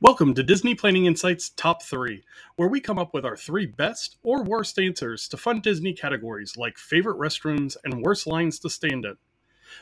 Welcome 0.00 0.32
to 0.34 0.44
Disney 0.44 0.76
Planning 0.76 1.06
Insights 1.06 1.50
Top 1.50 1.82
3, 1.82 2.22
where 2.54 2.68
we 2.68 2.80
come 2.80 3.00
up 3.00 3.12
with 3.12 3.24
our 3.24 3.36
three 3.36 3.66
best 3.66 4.16
or 4.22 4.44
worst 4.44 4.78
answers 4.78 5.26
to 5.26 5.36
fun 5.36 5.60
Disney 5.60 5.92
categories 5.92 6.56
like 6.56 6.78
favorite 6.78 7.18
restrooms 7.18 7.76
and 7.82 8.00
worst 8.00 8.24
lines 8.24 8.60
to 8.60 8.70
stand 8.70 9.04
in. 9.04 9.16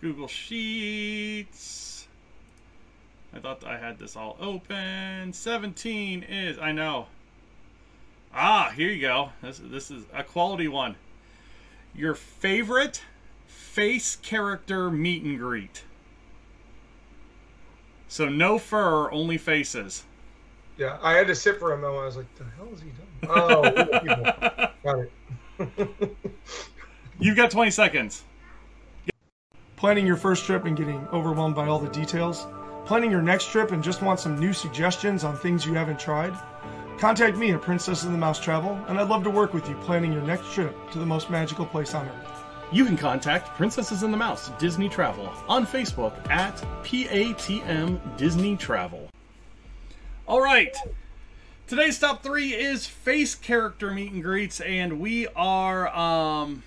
Google 0.00 0.26
Sheets. 0.26 2.08
I 3.32 3.38
thought 3.38 3.64
I 3.64 3.78
had 3.78 4.00
this 4.00 4.16
all 4.16 4.36
open. 4.40 5.32
17 5.32 6.24
is, 6.24 6.58
I 6.58 6.72
know. 6.72 7.06
Ah, 8.34 8.72
here 8.74 8.90
you 8.90 9.00
go. 9.00 9.30
This, 9.42 9.60
this 9.62 9.90
is 9.90 10.04
a 10.12 10.24
quality 10.24 10.66
one. 10.66 10.96
Your 11.94 12.14
favorite 12.14 13.02
face 13.46 14.16
character 14.16 14.90
meet 14.90 15.22
and 15.22 15.38
greet. 15.38 15.84
So 18.08 18.28
no 18.28 18.58
fur, 18.58 19.10
only 19.12 19.38
faces. 19.38 20.04
Yeah, 20.76 20.98
I 21.02 21.12
had 21.12 21.28
to 21.28 21.34
sit 21.34 21.58
for 21.58 21.72
a 21.72 21.78
moment. 21.78 22.02
I 22.02 22.06
was 22.06 22.16
like, 22.16 22.34
"The 22.34 22.44
hell 22.56 22.68
is 22.72 22.80
he 22.80 22.90
doing?" 22.90 23.08
Oh, 23.28 23.62
got 24.82 24.98
it. 24.98 26.16
You've 27.20 27.36
got 27.36 27.52
20 27.52 27.70
seconds. 27.70 28.24
Planning 29.76 30.06
your 30.06 30.16
first 30.16 30.44
trip 30.44 30.64
and 30.64 30.76
getting 30.76 31.06
overwhelmed 31.12 31.54
by 31.54 31.68
all 31.68 31.78
the 31.78 31.90
details. 31.90 32.46
Planning 32.86 33.10
your 33.10 33.22
next 33.22 33.50
trip 33.50 33.70
and 33.70 33.82
just 33.82 34.02
want 34.02 34.18
some 34.18 34.38
new 34.38 34.52
suggestions 34.52 35.22
on 35.22 35.36
things 35.36 35.64
you 35.64 35.74
haven't 35.74 35.98
tried. 35.98 36.34
Contact 37.04 37.36
me 37.36 37.52
at 37.52 37.60
Princess 37.60 38.04
and 38.04 38.14
the 38.14 38.18
Mouse 38.18 38.40
Travel, 38.40 38.82
and 38.88 38.98
I'd 38.98 39.10
love 39.10 39.22
to 39.24 39.30
work 39.30 39.52
with 39.52 39.68
you 39.68 39.74
planning 39.82 40.10
your 40.10 40.22
next 40.22 40.54
trip 40.54 40.74
to 40.90 40.98
the 40.98 41.04
most 41.04 41.28
magical 41.28 41.66
place 41.66 41.92
on 41.94 42.08
earth. 42.08 42.44
You 42.72 42.86
can 42.86 42.96
contact 42.96 43.48
Princesses 43.58 44.04
and 44.04 44.10
the 44.10 44.16
Mouse 44.16 44.50
Disney 44.58 44.88
Travel 44.88 45.30
on 45.46 45.66
Facebook 45.66 46.14
at 46.30 46.56
PATM 46.82 48.16
Disney 48.16 48.56
Travel. 48.56 49.10
All 50.26 50.40
right. 50.40 50.74
Today's 51.66 51.98
top 51.98 52.22
three 52.22 52.54
is 52.54 52.86
face 52.86 53.34
character 53.34 53.90
meet 53.90 54.10
and 54.10 54.22
greets, 54.22 54.62
and 54.62 54.98
we 54.98 55.26
are 55.36 55.94
um, 55.94 56.62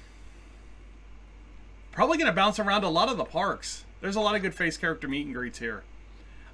probably 1.92 2.20
going 2.20 2.30
to 2.30 2.36
bounce 2.36 2.60
around 2.60 2.84
a 2.84 2.90
lot 2.90 3.10
of 3.10 3.18
the 3.18 3.26
parks. 3.26 3.86
There's 4.02 4.16
a 4.16 4.22
lot 4.22 4.36
of 4.36 4.44
good 4.44 4.54
face 4.54 4.78
character 4.78 5.08
meet 5.08 5.26
and 5.26 5.34
greets 5.34 5.58
here. 5.58 5.82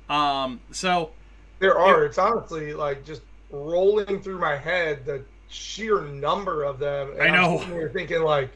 Um, 0.09 0.61
so 0.71 1.11
there 1.59 1.77
are. 1.77 2.05
It, 2.05 2.07
it's 2.07 2.17
honestly 2.17 2.73
like 2.73 3.03
just 3.03 3.23
rolling 3.53 4.21
through 4.21 4.39
my 4.39 4.57
head 4.57 5.05
the 5.05 5.23
sheer 5.47 6.01
number 6.01 6.63
of 6.63 6.79
them. 6.79 7.13
I 7.21 7.29
know. 7.29 7.63
You're 7.69 7.89
thinking 7.89 8.23
like, 8.23 8.49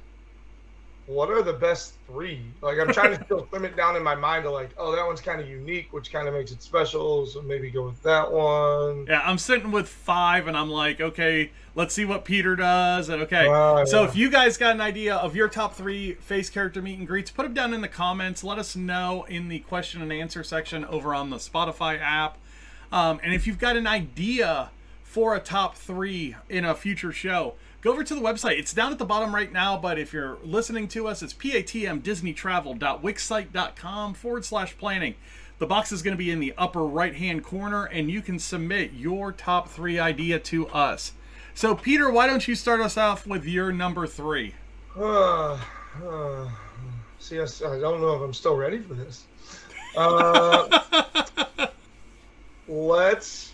what 1.06 1.30
are 1.30 1.42
the 1.42 1.54
best 1.54 1.94
three? 2.06 2.42
Like 2.62 2.80
I'm 2.80 2.92
trying 2.92 3.18
to 3.18 3.24
still 3.24 3.48
slim 3.50 3.64
it 3.64 3.78
down 3.78 3.96
in 3.96 4.04
my 4.04 4.16
mind 4.16 4.44
to 4.44 4.52
like, 4.52 4.72
oh, 4.78 4.94
that 4.94 5.06
one's 5.06 5.22
kind 5.22 5.40
of 5.40 5.48
unique, 5.48 5.94
which 5.94 6.12
kind 6.12 6.28
of 6.28 6.34
makes 6.34 6.52
it 6.52 6.62
special. 6.62 7.26
So 7.26 7.42
maybe 7.42 7.72
go 7.72 7.86
with 7.86 8.02
that 8.04 8.30
one. 8.30 9.06
Yeah, 9.08 9.22
I'm 9.24 9.38
sitting 9.38 9.72
with 9.72 9.88
five, 9.88 10.48
and 10.48 10.58
I'm 10.58 10.70
like, 10.70 11.00
okay, 11.00 11.52
let's 11.76 11.94
see 11.94 12.04
what 12.04 12.26
Peter 12.26 12.58
does. 12.58 13.08
And 13.08 13.22
okay, 13.24 13.48
uh, 13.48 13.86
so 13.86 14.02
yeah. 14.02 14.10
if 14.10 14.16
you 14.18 14.30
guys 14.30 14.58
got 14.58 14.76
an 14.76 14.82
idea 14.82 15.16
of 15.16 15.34
your 15.34 15.48
top 15.48 15.76
three 15.76 16.16
face 16.16 16.50
character 16.50 16.82
meet 16.82 16.98
and 16.98 17.08
greets, 17.08 17.32
put 17.32 17.44
them 17.44 17.54
down 17.54 17.74
in 17.74 17.80
the 17.80 17.88
comments. 17.88 18.44
Let 18.44 18.60
us 18.60 18.76
know 18.76 19.26
in 19.30 19.48
the 19.48 19.60
question 19.60 20.02
and 20.02 20.12
answer 20.12 20.44
section 20.44 20.84
over 20.86 21.16
on 21.16 21.30
the 21.30 21.38
Spotify 21.38 22.02
app. 22.02 22.38
Um, 22.92 23.22
and 23.24 23.34
if 23.34 23.48
you've 23.48 23.60
got 23.60 23.78
an 23.78 23.88
idea 23.88 24.72
for 25.08 25.36
a 25.36 25.40
top 25.40 25.76
three 25.76 26.36
in 26.50 26.66
a 26.66 26.76
future 26.76 27.14
show 27.14 27.56
go 27.82 27.94
over 27.94 28.04
to 28.04 28.14
the 28.14 28.22
website. 28.22 28.60
It's 28.60 28.74
down 28.74 28.92
at 28.92 29.00
the 29.00 29.06
bottom 29.06 29.34
right 29.34 29.50
now, 29.50 29.78
but 29.78 29.98
if 29.98 30.12
you're 30.12 30.38
listening 30.44 30.90
to 30.90 31.08
us, 31.08 31.24
it's 31.24 31.34
patmdisneytravel.wixsite.com 31.34 34.14
forward 34.14 34.44
slash 34.44 34.78
planning. 34.78 35.16
The 35.60 35.66
box 35.66 35.94
is 35.94 36.02
going 36.02 36.14
to 36.14 36.18
be 36.18 36.30
in 36.30 36.42
the 36.42 36.54
upper 36.58 36.86
right 36.86 37.16
hand 37.16 37.46
corner, 37.46 37.86
and 37.86 38.12
you 38.12 38.22
can 38.22 38.40
submit 38.40 38.92
your 38.94 39.32
top 39.32 39.70
three 39.70 39.98
idea 39.98 40.38
to 40.40 40.68
us. 40.68 41.14
So, 41.56 41.76
Peter, 41.76 42.12
why 42.12 42.28
don't 42.28 42.46
you 42.46 42.56
start 42.56 42.82
us 42.82 42.98
off 42.98 43.26
with 43.26 43.46
your 43.46 43.72
number 43.72 44.06
three? 44.06 44.54
Uh, 44.96 45.58
uh, 46.06 46.50
see, 47.20 47.40
I, 47.40 47.44
I 47.44 47.80
don't 47.80 48.02
know 48.02 48.16
if 48.16 48.22
I'm 48.22 48.34
still 48.34 48.58
ready 48.58 48.80
for 48.80 48.96
this. 48.96 49.28
Uh, 49.96 50.82
let's 52.68 53.54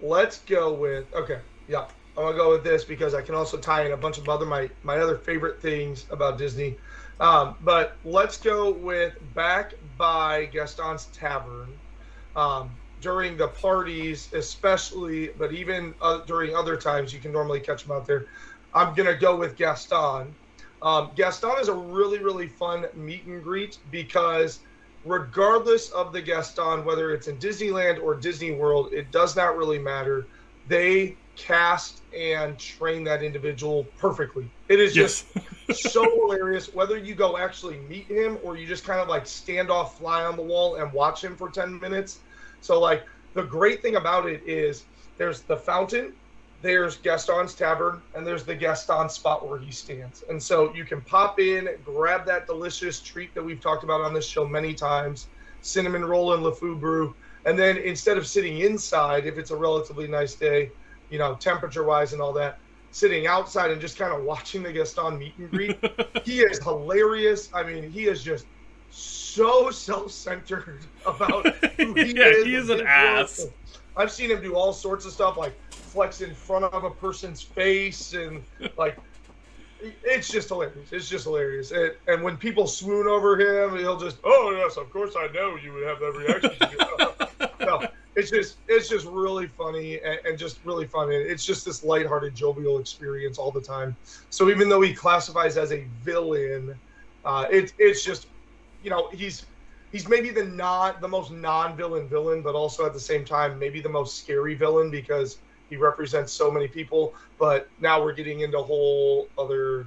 let's 0.00 0.38
go 0.40 0.72
with 0.72 1.12
okay, 1.14 1.40
yeah. 1.68 1.86
I'm 2.16 2.24
gonna 2.24 2.36
go 2.36 2.50
with 2.50 2.64
this 2.64 2.82
because 2.82 3.12
I 3.14 3.20
can 3.20 3.34
also 3.34 3.58
tie 3.58 3.84
in 3.84 3.92
a 3.92 3.96
bunch 3.96 4.18
of 4.18 4.28
other 4.28 4.46
my 4.46 4.70
my 4.82 4.98
other 4.98 5.18
favorite 5.18 5.60
things 5.60 6.06
about 6.10 6.38
Disney. 6.38 6.76
Um, 7.20 7.56
but 7.62 7.96
let's 8.04 8.38
go 8.38 8.70
with 8.70 9.14
back 9.34 9.74
by 9.96 10.46
Gaston's 10.46 11.06
Tavern. 11.06 11.68
Um, 12.34 12.70
during 13.00 13.36
the 13.36 13.48
parties, 13.48 14.32
especially, 14.32 15.28
but 15.38 15.52
even 15.52 15.94
uh, 16.00 16.18
during 16.26 16.56
other 16.56 16.76
times, 16.76 17.12
you 17.12 17.20
can 17.20 17.32
normally 17.32 17.60
catch 17.60 17.82
them 17.84 17.92
out 17.92 18.06
there. 18.06 18.26
I'm 18.74 18.94
gonna 18.94 19.16
go 19.16 19.36
with 19.36 19.56
Gaston. 19.56 20.34
Um, 20.82 21.10
Gaston 21.16 21.58
is 21.60 21.68
a 21.68 21.74
really 21.74 22.18
really 22.18 22.48
fun 22.48 22.86
meet 22.94 23.24
and 23.24 23.42
greet 23.42 23.78
because 23.90 24.60
regardless 25.06 25.90
of 25.90 26.12
the 26.12 26.20
Gaston, 26.20 26.84
whether 26.84 27.12
it's 27.12 27.28
in 27.28 27.38
Disneyland 27.38 28.02
or 28.02 28.14
Disney 28.14 28.50
World, 28.50 28.92
it 28.92 29.10
does 29.10 29.36
not 29.36 29.56
really 29.56 29.78
matter. 29.78 30.26
They 30.68 31.16
cast 31.36 32.02
and 32.16 32.58
train 32.58 33.04
that 33.04 33.22
individual 33.22 33.84
perfectly. 33.98 34.50
It 34.68 34.80
is 34.80 34.96
yes. 34.96 35.24
just 35.68 35.92
so 35.92 36.02
hilarious. 36.20 36.74
Whether 36.74 36.96
you 36.96 37.14
go 37.14 37.38
actually 37.38 37.78
meet 37.88 38.06
him 38.06 38.38
or 38.42 38.56
you 38.56 38.66
just 38.66 38.84
kind 38.84 39.00
of 39.00 39.08
like 39.08 39.26
stand 39.26 39.70
off, 39.70 39.98
fly 39.98 40.24
on 40.24 40.36
the 40.36 40.42
wall, 40.42 40.76
and 40.76 40.92
watch 40.92 41.22
him 41.22 41.36
for 41.36 41.50
10 41.50 41.78
minutes. 41.78 42.20
So, 42.60 42.80
like, 42.80 43.06
the 43.34 43.42
great 43.42 43.82
thing 43.82 43.96
about 43.96 44.26
it 44.26 44.42
is 44.46 44.84
there's 45.18 45.42
the 45.42 45.56
fountain, 45.56 46.14
there's 46.66 46.96
Gaston's 46.96 47.54
Tavern, 47.54 48.02
and 48.14 48.26
there's 48.26 48.44
the 48.44 48.54
Gaston 48.54 49.08
spot 49.08 49.48
where 49.48 49.58
he 49.58 49.70
stands. 49.70 50.24
And 50.28 50.42
so 50.42 50.74
you 50.74 50.84
can 50.84 51.00
pop 51.00 51.38
in, 51.38 51.68
grab 51.84 52.26
that 52.26 52.46
delicious 52.46 53.00
treat 53.00 53.32
that 53.34 53.44
we've 53.44 53.60
talked 53.60 53.84
about 53.84 54.00
on 54.00 54.12
this 54.12 54.26
show 54.26 54.46
many 54.46 54.74
times 54.74 55.28
cinnamon 55.62 56.04
roll 56.04 56.34
and 56.34 56.42
LeFou 56.44 56.78
brew. 56.78 57.14
And 57.44 57.58
then 57.58 57.76
instead 57.76 58.18
of 58.18 58.26
sitting 58.26 58.60
inside, 58.60 59.26
if 59.26 59.38
it's 59.38 59.50
a 59.50 59.56
relatively 59.56 60.08
nice 60.08 60.34
day, 60.34 60.70
you 61.10 61.18
know, 61.18 61.34
temperature 61.36 61.84
wise 61.84 62.12
and 62.12 62.20
all 62.20 62.32
that. 62.32 62.58
sitting 62.90 63.26
outside 63.26 63.70
and 63.70 63.80
just 63.80 63.98
kind 63.98 64.12
of 64.12 64.24
watching 64.24 64.62
the 64.62 64.72
Gaston 64.72 65.18
meet 65.18 65.36
and 65.38 65.50
greet. 65.50 65.78
he 66.24 66.40
is 66.40 66.62
hilarious. 66.62 67.50
I 67.52 67.62
mean, 67.62 67.90
he 67.90 68.06
is 68.06 68.22
just 68.22 68.46
so 68.90 69.70
self-centered 69.70 70.80
about 71.06 71.46
who 71.76 71.94
he 71.94 72.12
yeah, 72.16 72.26
is. 72.26 72.44
he 72.44 72.54
is 72.54 72.70
an 72.70 72.86
ass. 72.86 73.46
I've 73.96 74.10
seen 74.10 74.30
him 74.30 74.42
do 74.42 74.54
all 74.54 74.72
sorts 74.72 75.06
of 75.06 75.12
stuff, 75.12 75.36
like 75.36 75.54
flex 75.96 76.20
in 76.20 76.34
front 76.34 76.62
of 76.62 76.84
a 76.84 76.90
person's 76.90 77.40
face, 77.40 78.12
and 78.12 78.44
like 78.76 78.98
it's 79.80 80.28
just 80.28 80.50
hilarious. 80.50 80.92
It's 80.92 81.08
just 81.08 81.24
hilarious. 81.24 81.70
And, 81.70 81.92
and 82.06 82.22
when 82.22 82.36
people 82.36 82.66
swoon 82.66 83.06
over 83.06 83.40
him, 83.40 83.78
he'll 83.78 83.98
just, 83.98 84.18
oh 84.22 84.54
yes, 84.54 84.76
of 84.76 84.90
course 84.90 85.14
I 85.16 85.28
know 85.32 85.56
you 85.56 85.72
would 85.72 85.84
have 85.84 85.98
that 86.00 86.12
reaction. 86.12 87.56
no, 87.66 87.82
it's 88.14 88.30
just 88.30 88.58
it's 88.68 88.90
just 88.90 89.06
really 89.06 89.46
funny 89.46 89.98
and, 90.00 90.18
and 90.26 90.38
just 90.38 90.62
really 90.66 90.86
fun. 90.86 91.10
And 91.10 91.22
it's 91.30 91.46
just 91.46 91.64
this 91.64 91.82
lighthearted, 91.82 92.34
jovial 92.34 92.78
experience 92.78 93.38
all 93.38 93.50
the 93.50 93.62
time. 93.62 93.96
So 94.28 94.50
even 94.50 94.68
though 94.68 94.82
he 94.82 94.92
classifies 94.92 95.56
as 95.56 95.72
a 95.72 95.86
villain, 96.02 96.78
uh, 97.24 97.46
it, 97.50 97.72
it's 97.78 98.04
just 98.04 98.26
you 98.82 98.90
know 98.90 99.08
he's 99.14 99.46
he's 99.92 100.06
maybe 100.10 100.28
the 100.28 100.44
not 100.44 101.00
the 101.00 101.08
most 101.08 101.32
non-villain 101.32 102.06
villain, 102.06 102.42
but 102.42 102.54
also 102.54 102.84
at 102.84 102.92
the 102.92 103.00
same 103.00 103.24
time 103.24 103.58
maybe 103.58 103.80
the 103.80 103.88
most 103.88 104.18
scary 104.18 104.54
villain 104.54 104.90
because 104.90 105.38
he 105.68 105.76
represents 105.76 106.32
so 106.32 106.50
many 106.50 106.68
people. 106.68 107.14
But 107.38 107.68
now 107.80 108.02
we're 108.02 108.12
getting 108.14 108.40
into 108.40 108.58
whole 108.58 109.28
other. 109.38 109.86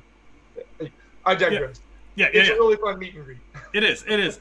I 1.25 1.35
digress. 1.35 1.79
Yeah, 2.15 2.27
yeah, 2.33 2.39
It's 2.39 2.49
yeah. 2.49 2.55
a 2.55 2.57
really 2.57 2.75
fun 2.77 2.99
meet 2.99 3.15
and 3.15 3.25
greet. 3.25 3.37
It 3.73 3.83
is. 3.83 4.03
It 4.07 4.19
is. 4.19 4.39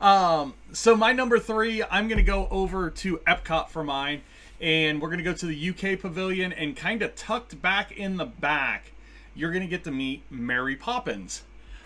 Um, 0.00 0.54
so 0.72 0.96
my 0.96 1.12
number 1.12 1.38
three, 1.38 1.82
I'm 1.82 2.08
going 2.08 2.18
to 2.18 2.24
go 2.24 2.48
over 2.50 2.88
to 2.88 3.18
Epcot 3.18 3.68
for 3.68 3.84
mine, 3.84 4.22
and 4.58 5.02
we're 5.02 5.08
going 5.08 5.18
to 5.18 5.24
go 5.24 5.34
to 5.34 5.46
the 5.46 5.70
UK 5.70 6.00
Pavilion, 6.00 6.52
and 6.52 6.74
kind 6.74 7.02
of 7.02 7.14
tucked 7.14 7.60
back 7.60 7.92
in 7.92 8.16
the 8.16 8.24
back, 8.24 8.92
you're 9.34 9.50
going 9.50 9.62
to 9.62 9.68
get 9.68 9.84
to 9.84 9.90
meet 9.90 10.22
Mary 10.30 10.76
Poppins. 10.76 11.42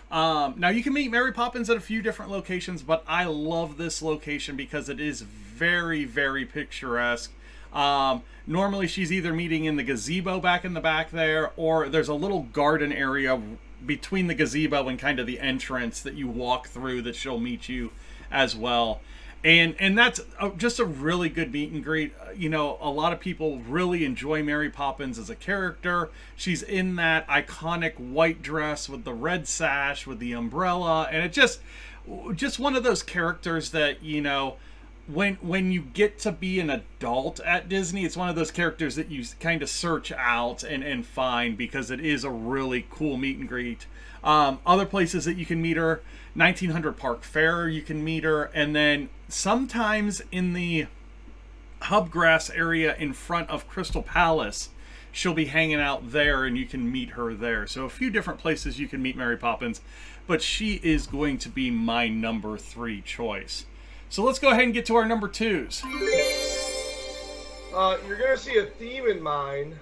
Um, 0.09 0.55
now 0.57 0.69
you 0.69 0.83
can 0.83 0.93
meet 0.93 1.11
Mary 1.11 1.33
Poppins 1.33 1.69
at 1.69 1.75
a 1.75 1.81
few 1.81 2.01
different 2.01 2.31
locations, 2.31 2.81
but 2.81 3.03
I 3.07 3.25
love 3.25 3.77
this 3.77 4.01
location 4.01 4.55
because 4.55 4.87
it 4.87 4.99
is 5.01 5.21
very, 5.21 6.05
very 6.05 6.45
picturesque. 6.45 7.33
Um, 7.75 8.23
normally 8.47 8.87
she's 8.87 9.11
either 9.11 9.33
meeting 9.33 9.65
in 9.65 9.75
the 9.75 9.83
gazebo 9.83 10.39
back 10.39 10.63
in 10.65 10.73
the 10.73 10.81
back 10.81 11.11
there, 11.11 11.51
or 11.57 11.89
there's 11.89 12.07
a 12.07 12.13
little 12.13 12.43
garden 12.43 12.91
area 12.93 13.39
between 13.85 14.27
the 14.27 14.33
gazebo 14.33 14.87
and 14.87 14.97
kind 14.97 15.19
of 15.19 15.27
the 15.27 15.39
entrance 15.39 16.01
that 16.01 16.15
you 16.15 16.27
walk 16.27 16.67
through 16.67 17.01
that 17.03 17.15
she'll 17.15 17.39
meet 17.39 17.69
you 17.69 17.91
as 18.31 18.55
well. 18.55 19.01
And 19.43 19.75
and 19.77 19.95
that's 19.95 20.21
a, 20.41 20.49
just 20.57 20.79
a 20.79 20.85
really 20.85 21.29
good 21.29 21.51
meet 21.51 21.71
and 21.71 21.83
greet. 21.83 22.13
Uh, 22.19 22.31
You 22.31 22.49
know, 22.49 22.79
a 22.81 22.89
lot 22.89 23.13
of 23.13 23.19
people 23.19 23.59
really 23.59 24.03
enjoy 24.03 24.41
Mary 24.41 24.71
Poppins 24.71 25.19
as 25.19 25.29
a 25.29 25.35
character. 25.35 26.09
She's 26.35 26.63
in 26.63 26.95
that 26.95 27.27
iconic 27.27 27.99
white 27.99 28.41
dress 28.41 28.89
with 28.89 29.03
the 29.03 29.13
red 29.13 29.47
sash 29.47 30.07
with 30.07 30.17
the 30.17 30.33
umbrella, 30.33 31.07
and 31.11 31.23
it 31.23 31.31
just 31.31 31.59
just 32.33 32.57
one 32.57 32.75
of 32.75 32.83
those 32.83 33.03
characters 33.03 33.69
that 33.69 34.01
you 34.01 34.19
know 34.19 34.55
when 35.07 35.35
when 35.35 35.71
you 35.71 35.81
get 35.81 36.17
to 36.19 36.31
be 36.31 36.59
an 36.59 36.69
adult 36.69 37.39
at 37.41 37.69
Disney, 37.69 38.05
it's 38.05 38.17
one 38.17 38.29
of 38.29 38.35
those 38.35 38.51
characters 38.51 38.95
that 38.95 39.09
you 39.09 39.23
kind 39.39 39.61
of 39.61 39.69
search 39.69 40.11
out 40.11 40.63
and, 40.63 40.83
and 40.83 41.05
find 41.05 41.57
because 41.57 41.91
it 41.91 41.99
is 41.99 42.23
a 42.23 42.29
really 42.29 42.87
cool 42.89 43.17
meet 43.17 43.37
and 43.37 43.47
greet. 43.47 43.85
Um, 44.23 44.59
other 44.65 44.85
places 44.85 45.25
that 45.25 45.35
you 45.37 45.45
can 45.45 45.61
meet 45.61 45.77
her, 45.77 46.01
1900 46.33 46.97
Park 46.97 47.23
Fare, 47.23 47.69
you 47.69 47.83
can 47.83 48.03
meet 48.03 48.23
her, 48.23 48.45
and 48.45 48.75
then 48.75 49.09
sometimes 49.29 50.23
in 50.31 50.53
the 50.53 50.87
Hubgrass 51.83 52.49
area 52.55 52.95
in 52.95 53.13
front 53.13 53.49
of 53.51 53.67
Crystal 53.67 54.01
Palace, 54.01 54.69
she'll 55.11 55.35
be 55.35 55.45
hanging 55.45 55.79
out 55.79 56.11
there 56.11 56.43
and 56.43 56.57
you 56.57 56.65
can 56.65 56.91
meet 56.91 57.11
her 57.11 57.35
there. 57.35 57.67
So 57.67 57.85
a 57.85 57.89
few 57.89 58.09
different 58.09 58.39
places 58.39 58.79
you 58.79 58.87
can 58.87 59.03
meet 59.03 59.15
Mary 59.15 59.37
Poppins, 59.37 59.81
but 60.25 60.41
she 60.41 60.79
is 60.81 61.05
going 61.05 61.37
to 61.39 61.49
be 61.49 61.69
my 61.69 62.07
number 62.07 62.57
three 62.57 63.01
choice. 63.01 63.65
So 64.09 64.23
let's 64.23 64.39
go 64.39 64.49
ahead 64.51 64.63
and 64.63 64.73
get 64.73 64.85
to 64.87 64.95
our 64.95 65.05
number 65.05 65.27
twos. 65.27 65.83
Uh, 67.73 67.97
you're 68.07 68.17
gonna 68.17 68.37
see 68.37 68.57
a 68.57 68.65
theme 68.65 69.07
in 69.07 69.21
mine 69.21 69.77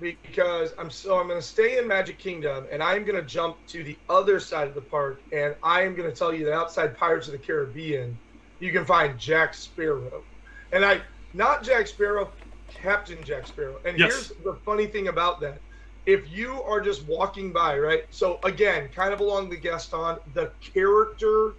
because 0.00 0.74
I'm 0.78 0.90
so 0.90 1.18
I'm 1.18 1.28
gonna 1.28 1.40
stay 1.40 1.78
in 1.78 1.88
Magic 1.88 2.18
Kingdom 2.18 2.66
and 2.70 2.82
I'm 2.82 3.04
gonna 3.04 3.22
jump 3.22 3.56
to 3.68 3.82
the 3.82 3.98
other 4.08 4.38
side 4.38 4.68
of 4.68 4.74
the 4.74 4.82
park 4.82 5.22
and 5.32 5.56
I 5.62 5.82
am 5.82 5.94
gonna 5.94 6.12
tell 6.12 6.34
you 6.34 6.44
that 6.44 6.52
outside 6.54 6.96
Pirates 6.96 7.26
of 7.26 7.32
the 7.32 7.38
Caribbean, 7.38 8.18
you 8.60 8.72
can 8.72 8.84
find 8.84 9.18
Jack 9.18 9.54
Sparrow, 9.54 10.24
and 10.72 10.84
I 10.84 11.00
not 11.32 11.62
Jack 11.62 11.86
Sparrow, 11.86 12.32
Captain 12.70 13.22
Jack 13.24 13.46
Sparrow. 13.46 13.78
And 13.86 13.98
Yes. 13.98 14.12
here's 14.12 14.28
the 14.44 14.60
funny 14.64 14.86
thing 14.86 15.08
about 15.08 15.40
that: 15.40 15.62
if 16.04 16.30
you 16.30 16.62
are 16.64 16.80
just 16.80 17.06
walking 17.06 17.52
by, 17.52 17.78
right? 17.78 18.02
So 18.10 18.38
again, 18.44 18.90
kind 18.94 19.14
of 19.14 19.20
along 19.20 19.48
the 19.48 19.56
Gaston, 19.56 20.18
the 20.34 20.52
character 20.74 21.54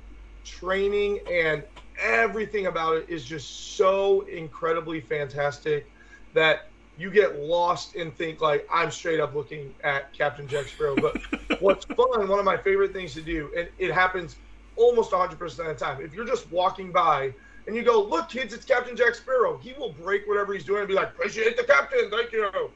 training 0.50 1.20
and 1.32 1.64
everything 2.02 2.68
about 2.68 2.96
it 2.96 3.06
is 3.10 3.24
just 3.26 3.78
so 3.78 4.22
incredibly 4.22 5.02
fantastic 5.02 5.86
that 6.34 6.70
you 6.98 7.10
get 7.10 7.40
lost 7.40 7.96
and 7.96 8.14
think 8.14 8.42
like 8.42 8.68
I'm 8.72 8.92
straight 8.92 9.20
up 9.20 9.34
looking 9.34 9.74
at 9.84 10.14
Captain 10.14 10.48
Jack 10.48 10.68
Sparrow. 10.68 10.96
But 10.96 11.18
what's 11.62 11.86
fun, 11.86 12.28
one 12.28 12.40
of 12.40 12.46
my 12.46 12.58
favorite 12.58 12.94
things 12.94 13.14
to 13.14 13.22
do, 13.22 13.50
and 13.58 13.70
it 13.78 13.92
happens 13.92 14.36
almost 14.76 15.12
100% 15.12 15.32
of 15.32 15.58
the 15.58 15.76
time. 15.76 16.02
If 16.02 16.14
you're 16.14 16.26
just 16.26 16.52
walking 16.52 16.92
by 16.92 17.34
and 17.68 17.76
you 17.76 17.84
go, 17.84 18.02
"Look, 18.02 18.30
kids, 18.30 18.54
it's 18.54 18.66
Captain 18.66 18.96
Jack 18.96 19.16
Sparrow," 19.16 19.58
he 19.58 19.74
will 19.74 19.94
break 19.94 20.28
whatever 20.28 20.54
he's 20.54 20.66
doing 20.66 20.80
and 20.80 20.88
be 20.88 20.94
like, 20.94 21.10
"Appreciate 21.10 21.56
the 21.56 21.64
captain, 21.64 22.10
thank 22.10 22.32
you." 22.32 22.72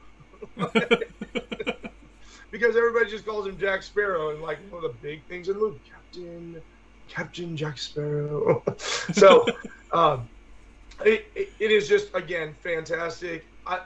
because 2.50 2.76
everybody 2.76 3.10
just 3.10 3.26
calls 3.26 3.46
him 3.46 3.58
Jack 3.58 3.82
Sparrow, 3.82 4.30
and 4.30 4.40
like 4.40 4.58
one 4.70 4.84
of 4.84 4.90
the 4.90 4.96
big 5.02 5.24
things 5.26 5.48
in 5.48 5.54
the 5.54 5.60
movie, 5.60 5.80
Captain, 5.90 6.62
Captain 7.08 7.56
Jack 7.56 7.78
Sparrow. 7.78 8.62
so, 9.12 9.46
um, 9.92 10.28
it, 11.04 11.26
it, 11.34 11.70
is 11.70 11.88
just 11.88 12.14
again 12.14 12.54
fantastic. 12.62 13.44
I, 13.66 13.80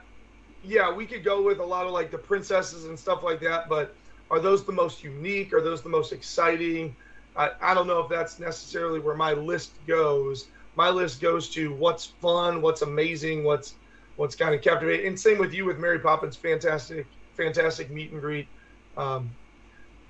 yeah, 0.65 0.93
we 0.93 1.06
could 1.06 1.25
go 1.25 1.43
with 1.43 1.59
a 1.59 1.65
lot 1.65 1.87
of 1.87 1.93
like 1.93 2.11
the 2.11 2.19
princesses 2.19 2.85
and 2.85 2.99
stuff 2.99 3.23
like 3.23 3.41
that, 3.41 3.69
but 3.69 3.94
are 4.31 4.41
those 4.41 4.65
the 4.65 4.73
most 4.73 5.03
unique? 5.03 5.53
Are 5.53 5.62
those 5.62 5.82
the 5.82 5.88
most 5.88 6.12
exciting? 6.12 6.94
I, 7.37 7.50
I 7.61 7.75
don't 7.75 7.87
know 7.87 8.00
if 8.00 8.09
that's 8.09 8.38
necessarily 8.38 9.00
where 9.00 9.15
my 9.15 9.32
list 9.32 9.73
goes. 9.87 10.49
My 10.76 10.91
list 10.91 11.20
goes 11.20 11.49
to 11.50 11.73
what's 11.75 12.06
fun, 12.06 12.61
what's 12.61 12.82
amazing, 12.82 13.44
what's 13.44 13.75
what's 14.17 14.35
kind 14.35 14.55
of 14.55 14.61
captivating. 14.61 15.06
And 15.06 15.19
same 15.19 15.38
with 15.38 15.55
you 15.55 15.65
with 15.65 15.79
Mary 15.79 16.00
Poppins, 16.00 16.37
fantastic, 16.37 17.06
fantastic 17.37 17.91
meet 17.91 18.11
and 18.11 18.20
greet. 18.20 18.49
Um, 18.97 19.31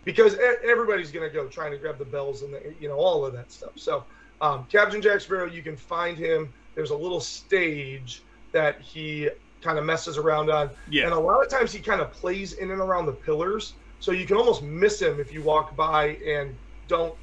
because 0.04 0.36
everybody's 0.64 1.10
going 1.10 1.28
to 1.28 1.32
go 1.34 1.46
trying 1.48 1.72
to 1.72 1.78
grab 1.78 1.98
the 1.98 2.04
bells 2.04 2.42
and 2.42 2.52
the, 2.54 2.74
you 2.78 2.88
know 2.88 2.96
all 2.96 3.24
of 3.26 3.32
that 3.34 3.50
stuff. 3.52 3.72
So 3.76 4.04
um, 4.40 4.66
Captain 4.70 5.02
Jack 5.02 5.20
Sparrow, 5.20 5.46
you 5.46 5.62
can 5.62 5.76
find 5.76 6.16
him. 6.16 6.52
There's 6.74 6.90
a 6.90 6.96
little 6.96 7.20
stage 7.20 8.22
that 8.52 8.80
he 8.80 9.28
kind 9.60 9.78
of 9.78 9.84
messes 9.84 10.16
around 10.16 10.50
on, 10.50 10.70
Yeah. 10.88 11.04
and 11.04 11.12
a 11.12 11.18
lot 11.18 11.42
of 11.44 11.50
times 11.50 11.72
he 11.72 11.80
kind 11.80 12.00
of 12.00 12.12
plays 12.12 12.52
in 12.54 12.70
and 12.70 12.80
around 12.80 13.06
the 13.06 13.12
pillars, 13.12 13.74
so 13.98 14.12
you 14.12 14.24
can 14.24 14.36
almost 14.36 14.62
miss 14.62 15.02
him 15.02 15.18
if 15.18 15.32
you 15.32 15.42
walk 15.42 15.74
by 15.76 16.16
and 16.24 16.54
don't 16.86 17.14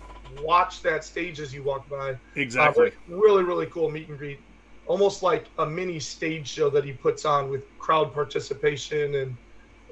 watch 0.43 0.81
that 0.81 1.03
stage 1.05 1.39
as 1.39 1.53
you 1.53 1.63
walk 1.63 1.87
by. 1.89 2.19
Exactly. 2.35 2.87
Uh, 2.87 3.15
really, 3.15 3.43
really 3.43 3.65
cool 3.67 3.89
meet 3.89 4.09
and 4.09 4.17
greet. 4.17 4.39
Almost 4.85 5.23
like 5.23 5.45
a 5.57 5.65
mini 5.65 5.99
stage 5.99 6.47
show 6.47 6.69
that 6.69 6.83
he 6.83 6.91
puts 6.91 7.25
on 7.25 7.49
with 7.49 7.63
crowd 7.79 8.13
participation 8.13 9.15
and 9.15 9.37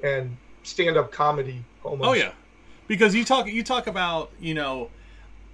and 0.04 0.36
stand 0.62 0.96
up 0.96 1.10
comedy. 1.10 1.64
Almost. 1.82 2.08
Oh 2.08 2.12
yeah, 2.12 2.32
because 2.86 3.14
you 3.14 3.24
talk 3.24 3.46
you 3.46 3.62
talk 3.62 3.86
about 3.86 4.30
you 4.40 4.54
know 4.54 4.90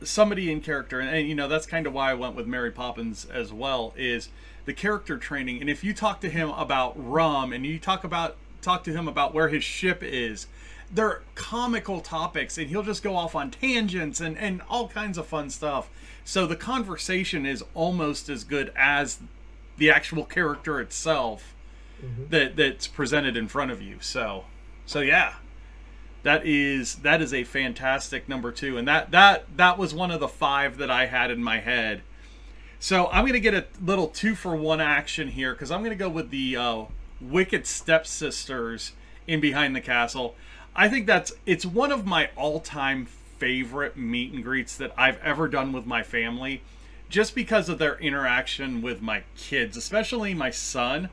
somebody 0.02 0.50
in 0.50 0.60
character, 0.60 1.00
and, 1.00 1.10
and 1.10 1.28
you 1.28 1.34
know 1.34 1.48
that's 1.48 1.66
kind 1.66 1.86
of 1.86 1.92
why 1.92 2.10
I 2.10 2.14
went 2.14 2.34
with 2.34 2.46
Mary 2.46 2.70
Poppins 2.70 3.24
as 3.26 3.52
well. 3.52 3.92
Is 3.96 4.28
the 4.64 4.72
character 4.72 5.16
training, 5.16 5.60
and 5.60 5.70
if 5.70 5.84
you 5.84 5.94
talk 5.94 6.20
to 6.20 6.30
him 6.30 6.50
about 6.50 6.94
rum, 6.96 7.52
and 7.52 7.64
you 7.64 7.78
talk 7.78 8.04
about 8.04 8.36
talk 8.62 8.84
to 8.84 8.92
him 8.92 9.08
about 9.08 9.32
where 9.32 9.48
his 9.48 9.64
ship 9.64 10.02
is, 10.02 10.46
they're 10.92 11.22
comical 11.34 12.00
topics, 12.00 12.58
and 12.58 12.68
he'll 12.68 12.82
just 12.82 13.02
go 13.02 13.16
off 13.16 13.34
on 13.34 13.50
tangents 13.50 14.20
and 14.20 14.36
and 14.38 14.62
all 14.68 14.88
kinds 14.88 15.18
of 15.18 15.26
fun 15.26 15.50
stuff. 15.50 15.90
So 16.24 16.46
the 16.46 16.56
conversation 16.56 17.46
is 17.46 17.64
almost 17.74 18.28
as 18.28 18.44
good 18.44 18.72
as 18.76 19.18
the 19.78 19.90
actual 19.90 20.24
character 20.24 20.80
itself 20.80 21.54
mm-hmm. 22.02 22.24
that 22.30 22.56
that's 22.56 22.86
presented 22.86 23.36
in 23.36 23.48
front 23.48 23.70
of 23.70 23.80
you. 23.80 23.96
So 24.00 24.44
so 24.86 25.00
yeah 25.00 25.34
that 26.22 26.46
is 26.46 26.96
that 26.96 27.22
is 27.22 27.32
a 27.32 27.44
fantastic 27.44 28.28
number 28.28 28.52
two 28.52 28.76
and 28.76 28.86
that 28.86 29.10
that 29.10 29.56
that 29.56 29.78
was 29.78 29.94
one 29.94 30.10
of 30.10 30.20
the 30.20 30.28
five 30.28 30.76
that 30.76 30.90
i 30.90 31.06
had 31.06 31.30
in 31.30 31.42
my 31.42 31.60
head. 31.60 32.02
So 32.78 33.08
i'm 33.08 33.26
gonna 33.26 33.40
get 33.40 33.54
a 33.54 33.66
little 33.82 34.08
two 34.08 34.34
for 34.34 34.54
one 34.54 34.80
action 34.80 35.28
here 35.28 35.52
because 35.52 35.70
i'm 35.70 35.82
gonna 35.82 35.94
go 35.94 36.08
with 36.08 36.30
the 36.30 36.56
uh, 36.56 36.84
wicked 37.20 37.66
stepsisters 37.66 38.92
in 39.26 39.40
behind 39.40 39.76
the 39.76 39.80
castle. 39.80 40.34
I 40.74 40.88
think 40.88 41.06
that's 41.06 41.32
it's 41.46 41.66
one 41.66 41.92
of 41.92 42.06
my 42.06 42.30
all-time 42.36 43.06
favorite 43.40 43.96
meet 43.96 44.32
and 44.32 44.44
greets 44.44 44.76
that 44.76 44.92
i've 44.98 45.18
ever 45.22 45.48
done 45.48 45.72
with 45.72 45.86
my 45.86 46.02
family 46.02 46.62
just 47.08 47.34
because 47.34 47.70
of 47.70 47.78
their 47.78 47.98
interaction 47.98 48.82
with 48.82 49.00
my 49.00 49.22
kids 49.34 49.78
especially 49.78 50.34
my 50.34 50.50
son 50.50 51.08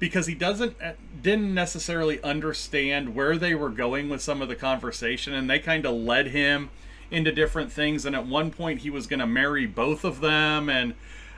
because 0.00 0.26
he 0.26 0.34
doesn't 0.34 0.74
uh, 0.82 0.94
didn't 1.22 1.54
necessarily 1.54 2.20
understand 2.24 3.14
where 3.14 3.36
they 3.36 3.54
were 3.54 3.68
going 3.68 4.08
with 4.08 4.20
some 4.20 4.42
of 4.42 4.48
the 4.48 4.56
conversation 4.56 5.32
and 5.32 5.48
they 5.48 5.60
kind 5.60 5.86
of 5.86 5.94
led 5.94 6.28
him 6.28 6.70
into 7.12 7.30
different 7.30 7.70
things 7.70 8.04
and 8.04 8.16
at 8.16 8.26
one 8.26 8.50
point 8.50 8.80
he 8.80 8.90
was 8.90 9.06
going 9.06 9.20
to 9.20 9.26
marry 9.26 9.66
both 9.66 10.04
of 10.04 10.20
them 10.20 10.68
and 10.68 10.94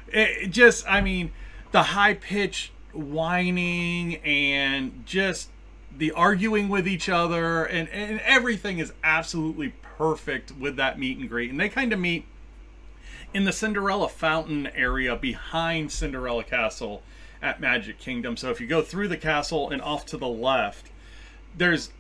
it, 0.09 0.51
just 0.51 0.89
i 0.89 1.01
mean 1.01 1.31
the 1.73 1.83
high 1.83 2.15
pitch 2.15 2.73
whining 2.95 4.17
and 4.17 5.05
just 5.05 5.51
the 5.99 6.13
arguing 6.13 6.69
with 6.69 6.87
each 6.87 7.09
other 7.09 7.65
and, 7.65 7.89
and 7.89 8.21
everything 8.21 8.79
is 8.79 8.93
absolutely 9.03 9.75
perfect 9.83 10.53
with 10.53 10.77
that 10.77 10.99
meet 10.99 11.19
and 11.19 11.29
greet 11.29 11.51
and 11.51 11.59
they 11.59 11.69
kind 11.69 11.93
of 11.93 11.99
meet 11.99 12.25
in 13.35 13.45
the 13.45 13.53
cinderella 13.53 14.09
fountain 14.09 14.67
area 14.69 15.17
behind 15.17 15.91
cinderella 15.91 16.45
castle 16.45 17.03
at 17.43 17.61
magic 17.61 17.99
kingdom 17.99 18.37
so 18.37 18.51
if 18.51 18.61
you 18.61 18.67
go 18.67 18.81
through 18.81 19.09
the 19.09 19.17
castle 19.17 19.71
and 19.71 19.83
off 19.83 20.07
to 20.07 20.17
the 20.17 20.29
left 20.29 20.91
there's 21.57 21.91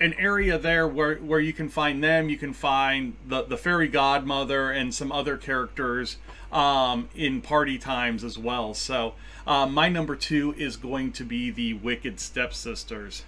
an 0.00 0.14
area 0.14 0.58
there 0.58 0.88
where, 0.88 1.16
where 1.16 1.40
you 1.40 1.52
can 1.52 1.68
find 1.68 2.02
them 2.02 2.28
you 2.28 2.38
can 2.38 2.52
find 2.52 3.14
the, 3.26 3.42
the 3.42 3.56
fairy 3.56 3.88
godmother 3.88 4.70
and 4.70 4.94
some 4.94 5.12
other 5.12 5.36
characters 5.36 6.16
um, 6.50 7.08
in 7.14 7.40
party 7.40 7.78
times 7.78 8.24
as 8.24 8.38
well 8.38 8.72
so 8.72 9.14
uh, 9.46 9.66
my 9.66 9.88
number 9.88 10.16
two 10.16 10.54
is 10.56 10.76
going 10.76 11.10
to 11.12 11.24
be 11.24 11.50
the 11.50 11.74
wicked 11.74 12.18
stepsisters 12.18 13.24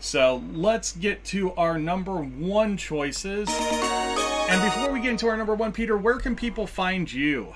so 0.00 0.42
let's 0.52 0.92
get 0.92 1.24
to 1.26 1.52
our 1.54 1.78
number 1.78 2.16
one 2.16 2.76
choices. 2.76 3.48
And 3.50 4.62
before 4.62 4.92
we 4.92 5.00
get 5.00 5.10
into 5.10 5.28
our 5.28 5.36
number 5.36 5.54
one, 5.54 5.72
Peter, 5.72 5.96
where 5.96 6.18
can 6.18 6.36
people 6.36 6.66
find 6.66 7.12
you? 7.12 7.52